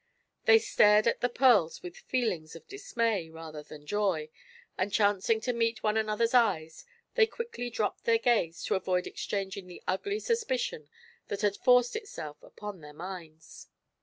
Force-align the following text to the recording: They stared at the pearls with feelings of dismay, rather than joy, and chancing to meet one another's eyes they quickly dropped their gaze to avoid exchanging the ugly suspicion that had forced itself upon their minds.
They 0.45 0.57
stared 0.57 1.05
at 1.05 1.21
the 1.21 1.29
pearls 1.29 1.83
with 1.83 1.95
feelings 1.95 2.55
of 2.55 2.67
dismay, 2.67 3.29
rather 3.29 3.61
than 3.61 3.85
joy, 3.85 4.31
and 4.75 4.91
chancing 4.91 5.39
to 5.41 5.53
meet 5.53 5.83
one 5.83 5.95
another's 5.95 6.33
eyes 6.33 6.85
they 7.13 7.27
quickly 7.27 7.69
dropped 7.69 8.05
their 8.05 8.17
gaze 8.17 8.63
to 8.63 8.73
avoid 8.73 9.05
exchanging 9.05 9.67
the 9.67 9.83
ugly 9.87 10.19
suspicion 10.19 10.89
that 11.27 11.41
had 11.41 11.55
forced 11.55 11.95
itself 11.95 12.41
upon 12.41 12.81
their 12.81 12.93
minds. 12.93 13.67